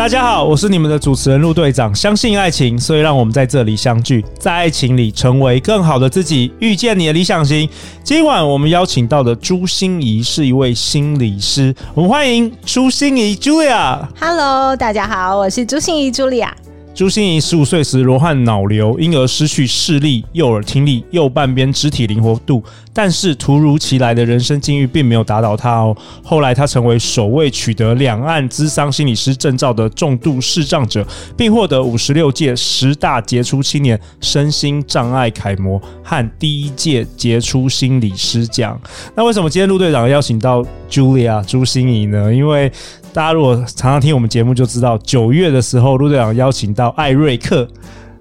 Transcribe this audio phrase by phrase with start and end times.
[0.00, 1.94] 大家好，我是你们的主持人陆队长。
[1.94, 7.68] 相信爱情，所以让我们在这里相聚，在爱情里成为更好的自己，遇见你的理想型。
[8.02, 13.98] 今晚我们邀请到的朱心怡是一位心理师，我们欢迎朱心怡 Julia。
[14.18, 16.48] Hello，大家好，我是朱心怡 Julia。
[16.92, 22.62] 朱芯仪十五岁时罹患脑瘤，因而失去视力、右耳听力、右半边肢体灵活度。
[22.92, 25.96] 但是突如其来的人生境遇并没有打倒他哦。
[26.22, 38.78] 后来他成为首位取得两岸资商心理师证照的重度视障者，并获得五十六届十大杰出青年身心障碍楷模和第一届杰出心理师奖。
[39.14, 42.34] 那为什么今天陆队长邀请到 Julia 朱心怡呢？
[42.34, 42.70] 因为
[43.12, 47.66] 大家如果常常听我们节目就知道，九月的时候，陆队长邀请到艾瑞克。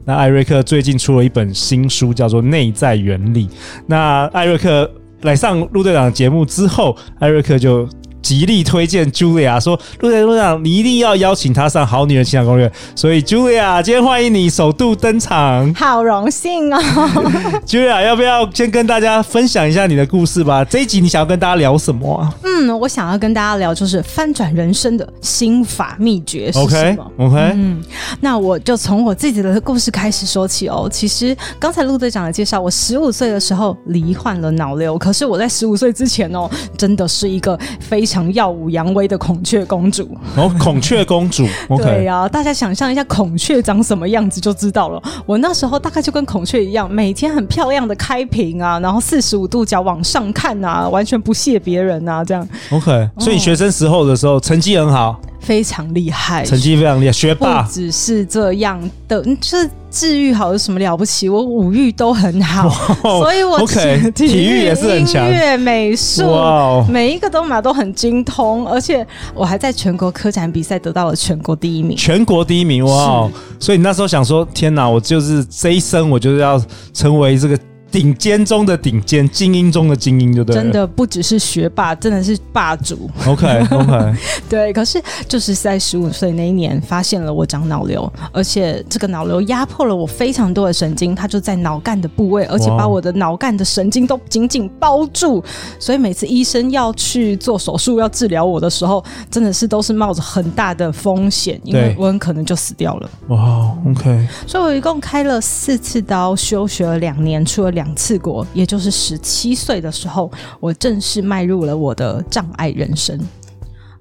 [0.05, 3.47] 那艾瑞克最近出了一本新书，叫做《内在原理》。
[3.87, 4.89] 那艾瑞克
[5.21, 7.87] 来上陆队长节目之后，艾瑞克就。
[8.29, 16.79] 极力推荐 Julia 说：“陆队长，你一定要邀请她上《好女人情感攻略》。”所以 Julia，今天欢迎你首度登场，好荣幸哦。
[17.65, 20.63] Julia，要不要先跟大家分享一下你的故事吧？
[20.63, 22.31] 这一集你想要跟大家聊什么啊？
[22.43, 27.83] 嗯，我想要跟大家聊就是翻转人生的心法秘诀是什么？OK，OK，、嗯，
[28.21, 30.87] 那我就从我自己的故事开始说起哦。
[30.91, 38.05] 其实刚才陆队长的介绍，我十五岁的时候罹患了脑瘤，可是我在十五岁之前哦，真的是一个非。
[38.09, 41.45] 常耀武扬威的孔雀公主 哦，孔雀公主，
[41.77, 45.01] 对呀、啊，大家想象一下孔雀长什么样子就知道了。
[45.25, 52.47] 我那时候大概就跟孔雀一样，每天很漂亮的开屏啊，然后四十五度角往上看啊，完全不屑别人啊，这样。
[52.71, 55.19] OK，所以你学生时候的时候、哦、成绩很好。
[55.39, 57.63] 非常厉害，成绩非常厉害，学霸。
[57.63, 61.27] 不只是这样的，就是治愈好有什么了不起？
[61.27, 62.67] 我五育都很好，
[63.03, 63.65] 哦、所以我
[64.11, 71.97] 体育也是很强，音乐、美术，哇，每一个都嘛都很精通，而且我还在全国科展比赛得到了全国第一名。
[71.97, 73.29] 全国第一名，哇！
[73.59, 76.61] 所以你那时候想说，天哪，我就是这一生，我就是要
[76.93, 77.57] 成为这个。
[77.91, 80.61] 顶尖中的顶尖，精英中的精英，就对了。
[80.61, 83.09] 真的不只是学霸，真的是霸主。
[83.25, 84.13] OK OK，
[84.47, 84.71] 对。
[84.73, 95.43] 可是就是在十五岁那一年，发现了我长脑瘤，而且这个脑瘤压迫了我非常多的神经，它就在脑干的部位，而且把我的脑干的神经都紧紧包住。
[95.79, 103.09] 所以每次医生要去做手术要治疗我的时候，真的是都是冒着很大的风险，因为我很可能就死掉了。
[103.29, 104.27] 哇，OK。
[104.45, 107.89] 所以我一共开了四次刀，休学了两年，出了两。
[107.99, 110.31] 次国，也就是十七岁的时候，
[110.61, 113.19] 我正式迈入了我的障碍人生。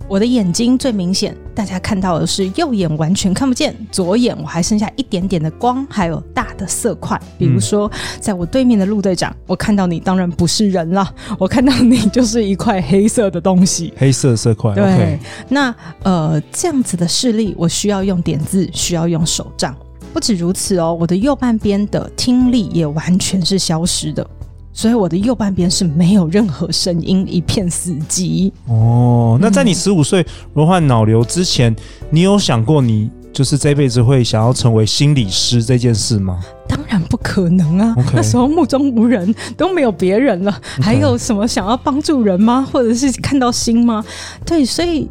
[0.07, 7.21] 我的眼睛最明显，大家看到的是右眼完全看不见，左眼我还剩下一点点的光，还有大的色块。
[7.37, 7.91] 比如说，
[8.21, 14.73] 在我对面的陆队长，我看到你当然不是人了，我看到你就是一块黑色的东西，黑色色块。
[14.75, 15.19] 对，okay、
[15.49, 15.75] 那
[16.05, 19.75] 呃这样子的视力，我需要用点字，需要用手杖。
[20.13, 24.27] 不止如此哦，我的右半边的听力也完全是消失的，
[24.73, 28.51] 所以我的右半边是没有任何声音，一片死寂。
[28.67, 31.75] 哦，那在你十五岁罹患脑瘤之前，
[32.11, 36.41] 你有想过你就是这辈子会想要成为心理师这件事吗？
[36.69, 42.67] 当然不可能啊.那时候目中无人，都没有别人了.还有什么想要帮助人吗？
[42.73, 44.05] 或者是看到心吗？
[44.45, 45.09] 对，所以。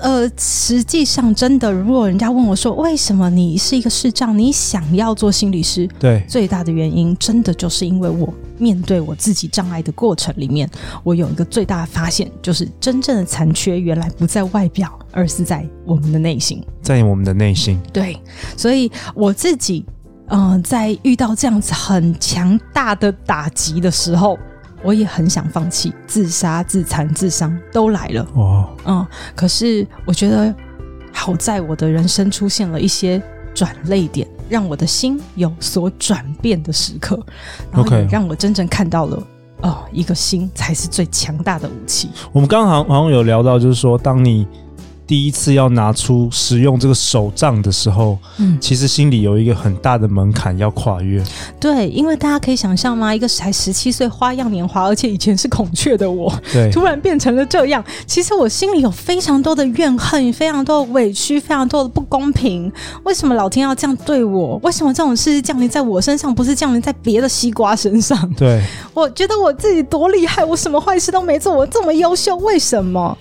[0.00, 5.86] 呃，实际上，真的，如果人家问我说，为什么你是一个视障，你想要做心理师？
[5.98, 10.68] 对，最大的原因，真的就是因为我面对我自己障碍的过程里面，
[11.02, 17.78] 我有一个最大的发现，就是真正的残缺原来不在外表，而是在我们的内心，在我们的内心。
[17.92, 18.18] 对，
[18.56, 19.84] 所以我自己，
[20.28, 24.38] 嗯、呃，在遇到这样子很强大的打击的时候。
[24.82, 28.26] 我也很想放弃，自杀、自残、自伤都来了。
[28.34, 30.54] 哦，嗯，可是我觉得
[31.12, 33.22] 好在我的人生出现了一些
[33.54, 37.18] 转泪点，让我的心有所转变的时刻，
[37.70, 39.22] 然后也让我真正看到了
[39.62, 42.08] 哦，一个心才是最强大的武器。
[42.32, 44.46] 我们刚刚好像好像有聊到，就是说，当你
[45.10, 51.20] 第一次要拿出使用这个手杖的时候，嗯，其实心里有一个很大的门槛要跨越。
[51.58, 53.12] 对，因为大家可以想象吗？
[53.12, 57.84] 一个才十七岁花样年华，而且以前是孔雀的我，对，突然变成了这样。
[58.06, 62.72] 其实我心里有非常多的怨恨，非常多的委屈，非常多的不公平。
[63.02, 64.60] 为什么老天要这样对我？
[64.62, 68.32] 为什么这种事降临在我身上，不是降临在别的西瓜身上？
[68.34, 68.62] 对，
[68.94, 73.18] 我觉得我自己多厉害，我什么坏事都没做，我这么优秀，为什么？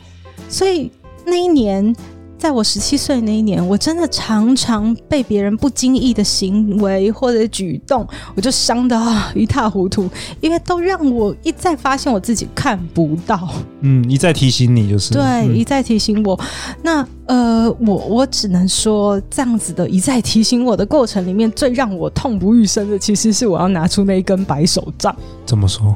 [0.47, 0.91] 所以
[1.25, 1.95] 那一年，
[2.37, 13.49] 在我十七岁那一年，我真的常常被别人不经意的行为或者举动，我就伤得啊一塌糊涂，因为都让我一再发现我自己看不到。
[13.81, 15.13] 嗯，一再提醒你就是。
[15.13, 16.39] 对，嗯、一再提醒我。
[16.81, 25.15] 那呃，我我只能说，这样子的一再提醒我的过程里面，最让我痛不欲生的，其实是我要拿出那一根白手杖。
[25.45, 25.93] 怎么说？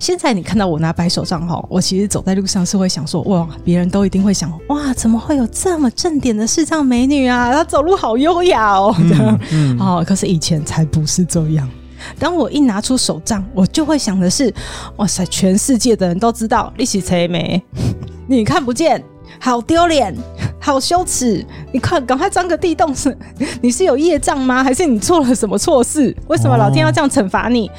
[0.00, 7.52] 现在你看到我拿白手杖哈，我其实走在路上是会想说，哇，别人都一定会想，哇，怎么会有这么正点的视障美女啊？
[7.52, 10.04] 她走路好优雅哦，这样、嗯嗯、哦。
[10.06, 11.68] 可是以前才不是这样。
[12.18, 14.52] 当我一拿出手杖，我就会想的是，
[14.96, 17.60] 哇塞，全世界的人都知道你是谁没？
[18.28, 19.02] 你看不见，
[19.40, 20.14] 好丢脸，
[20.60, 21.44] 好羞耻。
[21.72, 23.16] 你快赶快钻个地洞，是
[23.60, 24.62] 你是有业障吗？
[24.62, 26.16] 还是你做了什么错事？
[26.28, 27.66] 为什么老天要这样惩罚你？
[27.68, 27.72] 哦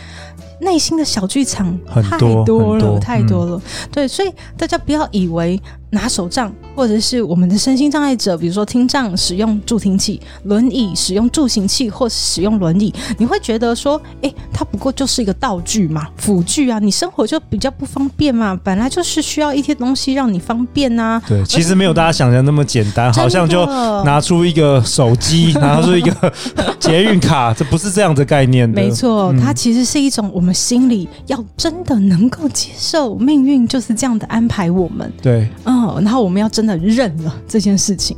[0.61, 3.61] 内心的小剧场太多了，太多了。
[3.91, 5.61] 对，所以大家不要以为。
[5.91, 21.23] 拿手杖，或者是我们的身心障碍者，比如说听障使用助听器，轮椅使用助行器，或是使用轮椅，你会觉得说，哎，它不过就是一个道具嘛，辅具啊，你生活就比较不方便嘛，本来就是需要一些东西让你方便呐、啊。
[21.27, 23.65] 对，其实没有大家想象那么简单，好像就
[24.05, 26.33] 拿出一个手机， 拿出一个
[26.79, 28.81] 捷运卡，这不是这样的概念的。
[28.81, 35.11] 没错，它其实是一种我们心里要真的能够接受命运就是这样的安排我们。
[35.21, 35.89] 对，嗯。
[36.01, 38.17] 然后我们要真的认了这件事情，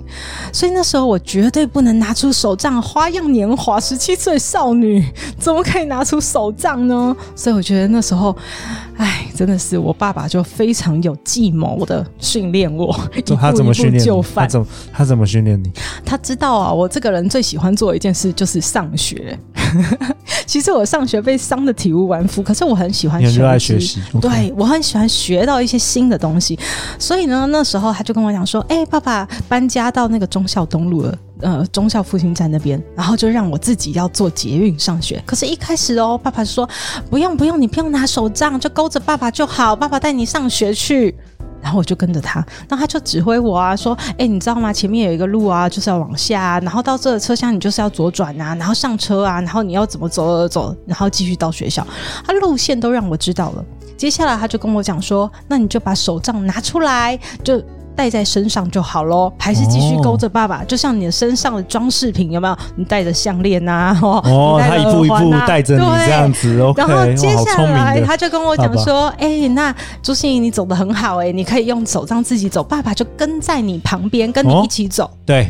[0.51, 5.06] 所以那时候我绝对不能拿出手杖，花样年华，十七岁少女
[5.38, 7.15] 怎么可以拿出手杖呢？
[7.36, 8.36] 所以我觉得那时候，
[8.98, 12.94] 哎，真的是我爸爸就非常有计谋的训练我，
[13.39, 14.06] 他怎么训练你？
[14.06, 14.45] 就范。
[14.45, 15.71] 他怎么他怎么训练你？
[16.06, 19.38] 他知道啊，我这个人最喜欢做的一件事就是上学。
[20.45, 23.21] 其实我上学被伤的体无完肤，可是我很喜欢
[23.59, 24.01] 学习。
[24.19, 26.59] 对.我很喜欢学到一些新的东西，
[27.00, 35.21] 所以呢，那时候他就跟我讲说：“哎、欸，爸爸搬家到那个忠孝东路了，呃，忠孝复兴站那边，然后就让我自己要坐捷运上学。
[35.25, 36.68] 可是，一开始哦，爸爸说
[37.09, 41.15] 不用不用，你不用拿手杖，就勾着爸爸就好，爸爸带你上学去。”
[41.61, 44.73] 然后我就跟着他，那他就指挥我啊，说：“哎，你知道吗？
[44.73, 51.85] 前面有一个路啊，就是要往下啊，然后到这个车厢你就是要左转啊，然后上车啊，然后你要怎么走走走，然后继续到学校。
[52.25, 53.65] 他路线都让我知道了。
[53.97, 57.61] 接下来他就跟我讲说：那你就把手杖拿出来，就。”
[57.95, 60.61] 戴在身上就好喽，还是继续勾着爸爸？
[60.61, 62.57] 哦、就像你的身上的装饰品有没有？
[62.75, 66.55] 你戴着项链呐，哦，哦他一步一步带着你这样子。
[66.75, 75.05] 然后接下来他就跟我讲说：“哎、欸，那朱心怡你走得很好、欸，哎，你可以用手杖自己走，爸爸就跟在你旁边，跟你一起走。
[75.05, 75.49] 哦”对，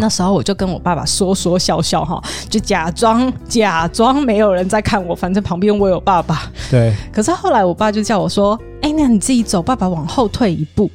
[0.00, 6.42] 那时候我就跟我爸爸说说笑笑哈，就假装假装没有人在看我，反正旁边我有爸爸。
[6.70, 6.92] 对。
[7.12, 10.90] 可是后来我爸就叫我说：“哎、欸，那你自己走，爸爸往后退一步。”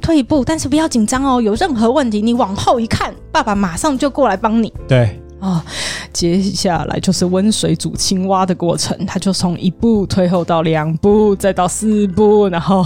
[0.00, 1.40] 退一步，但是不要紧张哦。
[1.40, 4.72] 有任何问题，你往后一看，爸爸马上就过来帮你。
[4.88, 5.20] 对。
[5.38, 5.62] 啊，
[6.14, 12.84] 接下来就是温水煮青蛙的过程，他就从一步退后到两步，再到四步，然后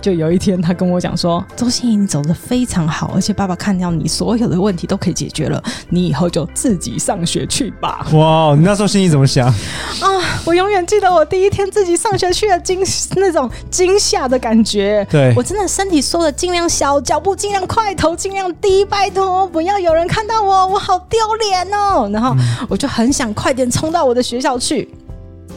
[0.00, 9.48] 就有一天他跟我讲说：“周欣怡，你走得非常好，而且爸爸看到你所有的问题都可以解决了，你以后就自己上学去吧。”哇，你那时候心里怎么想？
[9.48, 10.13] 啊，
[10.46, 12.80] 我永远记得我第一天自己上学去的惊
[13.16, 15.06] 那种惊吓的感觉。
[15.10, 22.08] 对，我真的身体缩的尽量小，脚步尽量快，头尽量低，拜托不要有人看到我，我好丢脸哦。
[22.12, 22.34] 然后
[22.68, 24.88] 我就很想快点冲到我的学校去，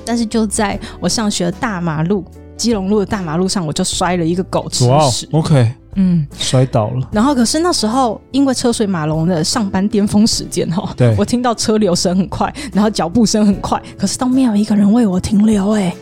[0.05, 2.23] 但是就在我上学的大马路
[2.55, 5.27] 基隆路的大马路上，我就摔了一个狗吃屎。
[5.31, 7.09] Wow, OK，嗯，摔倒了。
[7.11, 15.93] 然后可是那时候因为车水马龙的上班巅峰时间哈，对，我听到车流声很快，然后脚步声很快，可是都没有一个人为我停留哎，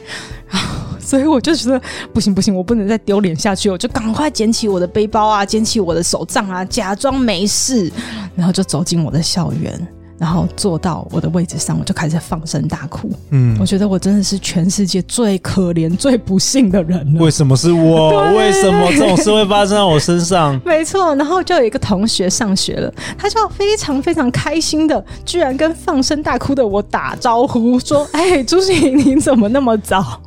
[0.99, 1.81] 所以我就觉得
[2.13, 7.89] 不行不行，我不能再丢脸下去，我就赶快捡起我的背包啊，捡起我的手杖啊，假装没事，
[8.35, 9.87] 然后就走进我的校园。
[10.17, 13.11] 然后坐到我的位置上，我就开始放声大哭。
[13.31, 17.21] 嗯，我觉得我真的是全世界最可怜、最不幸的人了。
[17.21, 18.31] 为什么是我？
[18.35, 20.59] 为什么这种事会发生在我身上？
[20.65, 21.15] 没错。
[21.15, 30.21] 然后就有一个同学上学了，他就非常非常开心的，居然跟放声大哭的我打招呼，说：“哎，朱芯仪，你怎么那么早？”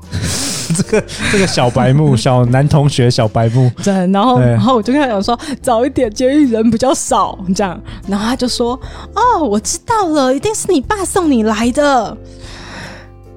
[0.76, 3.70] 这个这个小白目，小男同学，小白目。
[3.82, 7.80] 对，然后然后我就跟他讲说，早一点监狱人比较少，这样。
[8.06, 8.78] 然后他就说，
[9.14, 12.16] 哦，我知道了，一定是你爸送你来的。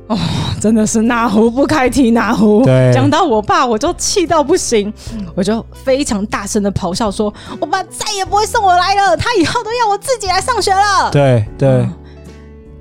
[0.08, 0.18] 哦，
[0.60, 2.64] 真的是哪壶不开提哪壶。
[2.66, 4.94] 对，讲到我爸，我就气到不行，
[5.36, 11.70] 我就非常大声的咆哮说：“我爸再也不会送我来了，他以后都要我自己来上学了。”对对。
[11.70, 11.88] 对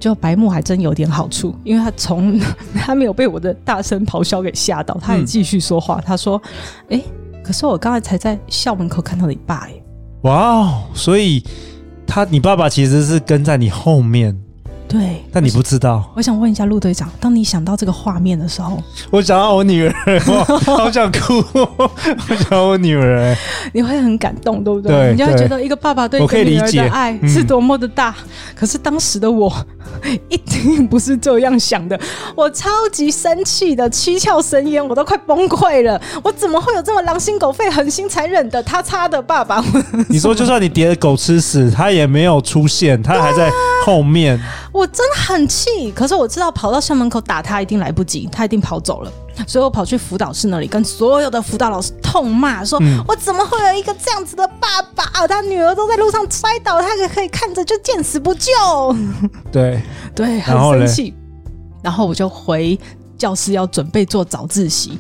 [0.01, 2.41] 就白木还真有点好处，因为他从
[2.75, 6.01] 他没有被我的大声咆哮给吓到，他也继续说话。
[6.01, 6.41] 嗯、他说
[6.89, 7.05] ：“哎、欸，
[7.45, 9.75] 可是我刚才才在校门口看到你爸哎。”
[10.23, 11.45] 哇哦，所以
[12.07, 14.37] 他你爸爸其实是跟在你后面。
[14.91, 16.11] 对，但你不知道。
[16.17, 19.95] 我想问一下陆队长，当你想到这个画面的时候， 我想到我女儿，
[20.27, 23.33] 我好想哭， 我想到我女儿，
[23.73, 24.91] 你会很感动，对不对？
[24.91, 28.11] 对，你就会觉得一个爸爸对一个女儿的爱是多么的大。
[28.11, 29.53] 嗯、可是当时的我
[30.29, 31.99] 一定不是这样想的，
[32.35, 36.01] 我超级生气的，七窍生烟，我都快崩溃了。
[36.25, 39.65] 我怎么会有这么狼心狗肺、狠心残忍的他擦的爸爸？
[40.09, 43.49] 你说，就算你叠的狗吃屎，他也没有出现，他还在
[43.87, 44.41] 后面。
[44.73, 49.13] 我真的很气，可是我知道跑到校门口打他一定来不及，他一定跑走了，
[49.47, 55.27] 所以我跑去辅导室那里，跟所有的辅导老师痛骂，说、嗯、我怎么会有一个这样子的爸爸？
[55.27, 58.51] 他女儿都在路上摔倒，他可以看着就见死不救。
[59.53, 59.83] 对
[60.15, 61.15] 对，很生气。
[61.83, 62.79] 然后我就回
[63.19, 64.99] 教室要准备做早自习，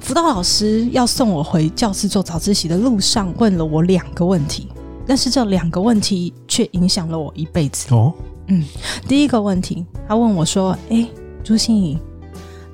[0.00, 4.68] 辅导老师要送我回教室做早自习的路上，问了我两个问题，
[5.06, 8.12] 但是这两个问题却影响了我一辈子哦。
[8.48, 8.64] 嗯，
[9.06, 11.06] 第一个问题，他问我说：“哎，
[11.44, 11.98] 朱心怡，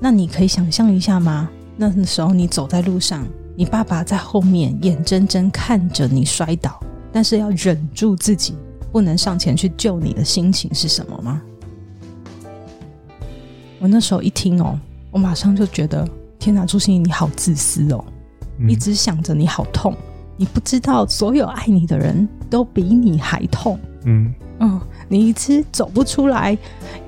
[0.00, 1.50] 那你可以想象一下吗？
[1.76, 6.80] 那时候你走在路上，你爸爸在后面眼睁睁看着你摔倒，
[7.12, 8.54] 但是要忍住自己
[8.90, 11.42] 不能上前去救你的心情是什么吗？”
[13.78, 14.80] 我那时候一听哦，
[15.10, 16.08] 我马上就觉得，
[16.38, 18.02] 天哪，朱心怡你好自私哦，
[18.58, 19.94] 嗯、一直想着你好痛，
[20.38, 23.78] 你不知道所有爱你的人都比你还痛。
[24.06, 24.80] 嗯嗯。
[25.08, 26.56] 你一直走不出来，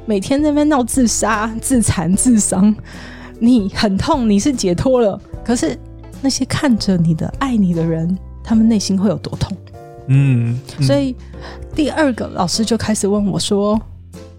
[0.06, 2.74] 每天在那边闹自杀、自残、自伤，
[3.38, 5.78] 你很痛，你是解脱了，可是
[6.20, 9.56] 那些看着你的、爱你的人，他们内心会有多痛？
[10.08, 11.14] 嗯，嗯，所以
[11.74, 13.80] 第二个老师就开始问我说：“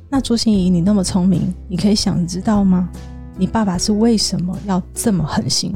[0.09, 2.89] 那朱心怡，你那么聪明，你可以想知道吗？
[3.37, 5.73] 你爸爸是为什么要这么狠心？”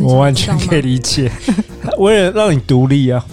[0.00, 1.30] 我完全可以理解，
[1.98, 3.24] 为了让你独立啊，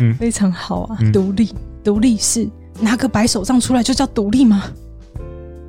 [0.00, 1.52] 嗯，非常好啊，独立。
[1.82, 2.48] 独立是
[2.80, 4.64] 拿个白手杖出来就叫独立吗？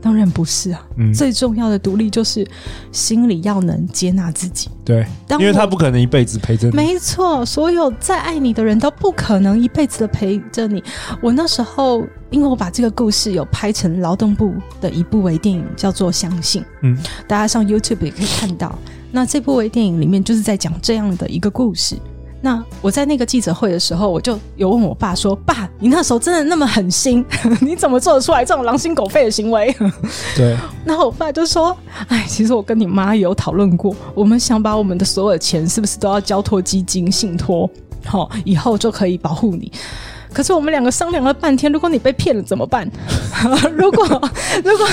[0.04, 0.84] 当然不是啊。
[0.98, 2.44] 嗯，最重要的独立就是
[2.92, 4.68] 心里要能接纳自己。
[4.84, 6.76] 对，因为他不可能一辈子陪着你。
[6.76, 10.84] 没错，所有再爱你的人都不可能一辈子的陪着你。
[11.22, 16.64] 我那时候，因为我把这个故事有拍成劳动部的一部微电影，叫做《相信》。
[16.82, 18.76] 嗯，大家上 YouTube 也可以看到。
[19.12, 21.96] 那这部微电影里面就是在讲这样的一个故事。
[22.44, 27.24] 那我在那个记者会的时候，我就有问我爸说：“爸，你那时候真的那么狠心？
[27.62, 29.72] 你怎么做得出来这种狼心狗肺的行为？”
[30.36, 30.58] 对。
[30.84, 31.78] 然后我爸就说
[32.10, 37.70] ：“哎，其实我跟你妈有讨论过，我们想把我们的所有钱是不是都要交托基金信托，
[38.06, 39.72] 好，以后就可以保护你。
[40.34, 42.90] 可是我们两个商量了半天，如果你被骗了怎么办？
[43.78, 44.04] 如果
[44.64, 44.88] 如果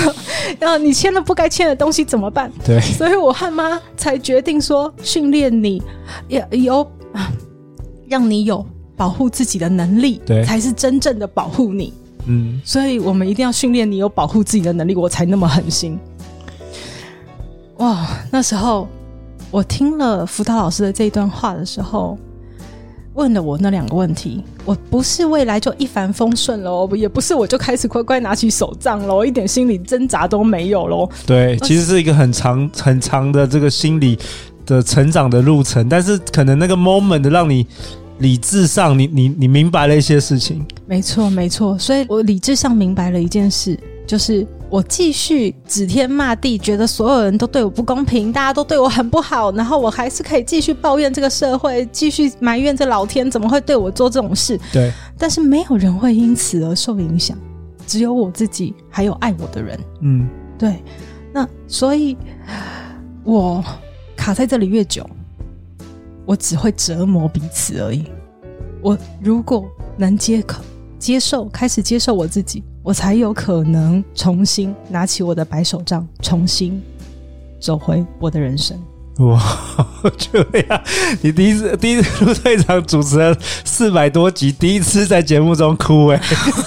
[0.59, 2.51] 呃你签了不该签的东西怎么办？
[2.63, 2.79] 对。
[2.79, 5.81] 所以我和妈才决定说，训练你
[6.27, 7.31] 也有。”啊，
[8.07, 11.93] 让你有保护自己的能力，对，才是真正的保护你。
[12.25, 15.97] 嗯，所以我们一定要训练你有保护自己的能力，我才那么狠心。
[17.77, 18.87] 哇，那时候
[19.49, 22.17] 我听了辅导老师的这一段话的时候，
[23.13, 24.43] 问了我那两个问题。
[24.65, 31.09] 我不是未来就一帆风顺喽，也不是我就开始乖乖拿起手杖了，我一点心理挣扎都没有喽。
[31.25, 34.19] 对，其实是一个很长很长的这个心理。
[34.69, 37.65] 的成长的路程，但是可能那个 moment 让你
[38.19, 40.63] 理智上你，你你你明白了一些事情。
[40.85, 41.75] 没错，没错。
[41.79, 54.59] 所以我理智上明白了一件事，就是我继续指天骂地，觉得所有人都对我不公平，大家都对我很不好，然后我还是可以继续抱怨这个社会，继续埋怨这老天怎么会对我做这种事。
[54.71, 57.35] 对，但是没有人会因此而受影响，
[57.87, 59.79] 只有我自己，还有爱我的人。
[60.01, 60.75] 嗯，对。
[61.33, 62.15] 那所以，
[63.23, 63.63] 我。
[64.19, 65.09] 卡在这里越久，
[66.25, 68.03] 我只会折磨彼此而已。
[68.81, 69.65] 我如果
[69.97, 70.61] 能接可
[70.99, 76.83] 接受，开始接受我自己，我才有可能重新拿起我的白手杖，重新
[77.61, 78.77] 走回我的人生。
[79.19, 79.37] 哇，
[80.17, 80.81] 就这样，
[81.21, 83.35] 你第一次第一次陆队长主持了
[83.65, 86.21] 四百多集，第一次在节目中哭哎，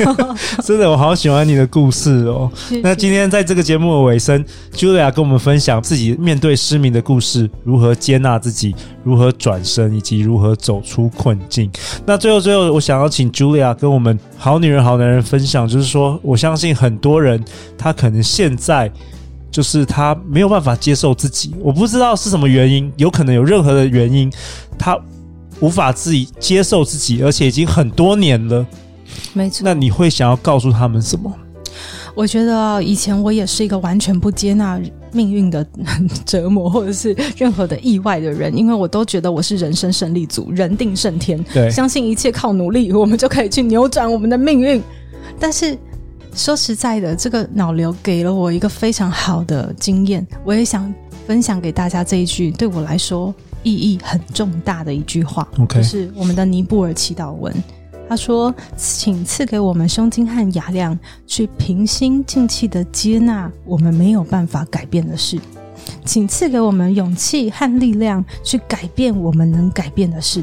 [0.63, 2.51] 真的，我好喜欢你的故事哦。
[2.55, 2.81] 谢谢。
[2.83, 4.45] 那今天在这个节目的尾声
[4.75, 11.71] ，Julia 跟我们分享自己面对失明的故事，如何接纳自己，如何转身，以及如何走出困境。
[12.05, 17.43] 那最后最后，我想要请 Julia 跟我们好女人好男人分享，就是说，我相信很多人
[17.79, 18.93] 他可能现在。
[19.53, 24.33] 就是他没有办法接受自己，我不知道是什么原因，有可能有任何的原因，
[24.79, 24.99] 他
[25.61, 28.67] 无法自己接受自己，而且已经很多年了。
[29.35, 29.63] 没错。
[29.63, 31.31] 那你会想要告诉他们什么？
[32.15, 34.81] 我觉得以前我也是一个完全不接纳
[35.13, 35.67] 命运的
[36.25, 44.83] 折磨或者是任何的意外的人，因为我都觉得我是人生胜利组，人定胜天，对，相信一切靠努力，我们就可以去扭转我们的命运。
[45.39, 45.77] 但是。
[46.35, 50.93] 说实在的，这个脑瘤给了我一个非常好的经验，我也想
[51.27, 55.47] 分享给大家这一句对我来说意义很重大的一句话。
[55.59, 57.55] OK，就是我们的尼布尔祈祷文。
[58.09, 65.39] 他说：“请赐给我们胸襟和雅量，去平心静气的接纳我们没有办法改变的事；
[66.05, 70.43] 请赐给我们勇气和力量，去改变我们能改变的事；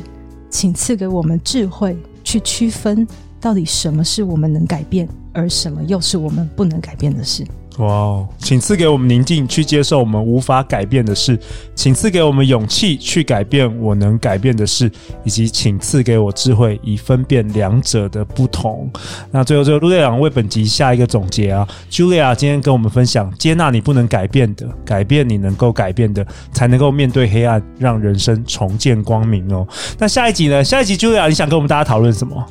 [0.49, 3.07] 请赐给我们智慧，去区分
[3.39, 7.45] 到底什么是我们能改变。”而什么又是我们不能改变的事？
[7.79, 8.27] 哇哦！
[8.37, 11.33] 请赐给我们宁静，去接受我们无法改变的事；
[11.73, 14.89] 请赐给我们勇气，去改变我能改变的事；
[15.23, 18.91] 以及请赐给我智慧，以分辨两者的不同。
[19.31, 29.65] 那最后，最后，陆队长为本集下一个总结啊！Julia 今天跟我们分享：接纳你不能改变的，改变你能够改变的，才能够面对黑暗，让人生重见光明哦。
[29.97, 30.61] 那下一集呢？
[30.61, 32.45] 下一集 Julia 你想跟我们大家讨论什么？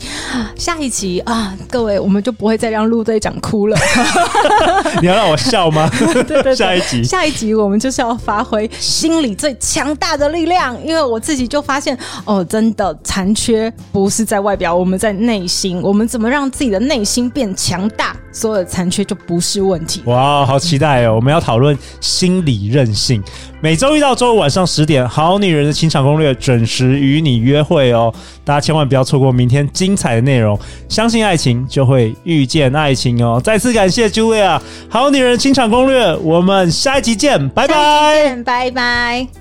[0.57, 3.77] 下一集啊，各位，我们就不会再让陆队长哭了。
[5.03, 5.18] 你要。
[5.19, 5.91] 让我笑吗？
[5.99, 20.01] 对对对，下一集，下一集我们就是要发挥心理最强大的力量，因为我自己就发现，哦，真的残缺不是在外表，我们在内心，我们怎么让自己的内心变强大，所有的残缺就不是问题。
[20.07, 21.17] 哇，好期待哦！
[21.17, 23.21] 我们要讨论心理韧性。
[23.61, 28.15] 每周一到周五晚上十点，《好女人的情场攻略》准时与你约会哦！
[28.45, 30.57] 大家千万不要错过明天精彩的内容。
[30.89, 33.41] 相信爱情，就会遇见爱情哦！
[33.43, 34.57] 再次感谢 Julia，
[34.89, 39.38] 《好女人的情场攻略》，我们下一集见，拜拜，拜拜。